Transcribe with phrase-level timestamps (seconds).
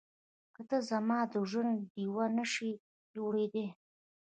[0.55, 2.71] که ته زما د ژوند ډيوه نه شې
[3.15, 3.67] جوړېدای.